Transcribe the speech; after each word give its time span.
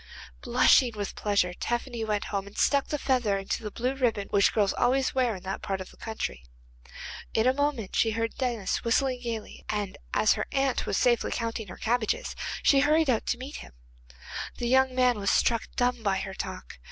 Blushing 0.41 0.93
with 0.95 1.13
pleasure 1.13 1.53
Tephany 1.53 2.03
went 2.03 2.23
home 2.33 2.47
and 2.47 2.57
stuck 2.57 2.87
the 2.87 2.97
feather 2.97 3.37
into 3.37 3.61
the 3.61 3.69
blue 3.69 3.93
ribbon 3.93 4.29
which 4.29 4.51
girls 4.51 4.73
always 4.73 5.13
wear 5.13 5.35
in 5.35 5.43
that 5.43 5.61
part 5.61 5.79
of 5.79 5.91
the 5.91 5.97
country. 5.97 6.43
In 7.35 7.45
a 7.45 7.53
moment 7.53 7.95
she 7.95 8.09
heard 8.09 8.33
Denis 8.33 8.83
whistling 8.83 9.21
gaily, 9.21 9.63
and 9.69 9.99
as 10.11 10.33
her 10.33 10.47
aunt 10.51 10.87
was 10.87 10.97
safely 10.97 11.29
counting 11.29 11.67
her 11.67 11.77
cabbages, 11.77 12.35
she 12.63 12.79
hurried 12.79 13.11
out 13.11 13.27
to 13.27 13.37
meet 13.37 13.57
him. 13.57 13.73
The 14.57 14.67
young 14.67 14.95
man 14.95 15.19
was 15.19 15.29
struck 15.29 15.67
dumb 15.75 16.01
by 16.01 16.17
her 16.17 16.33
talk. 16.33 16.79